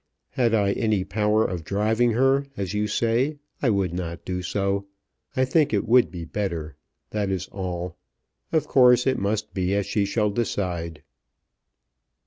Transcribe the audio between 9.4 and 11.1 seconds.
be as she shall decide."